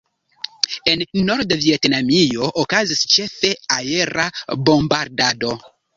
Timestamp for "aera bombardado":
3.79-5.53